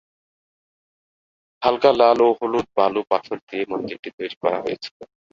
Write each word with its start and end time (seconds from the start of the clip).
হালকা 1.61 1.91
লাল 1.99 2.19
ও 2.25 2.29
হলুদ 2.39 2.67
বালু 2.77 3.01
পাথর 3.11 3.37
দিয়ে 3.47 3.63
মন্দিরটি 3.71 4.09
তৈরি 4.17 4.35
করা 4.41 4.57
হয়েছিল। 4.63 4.97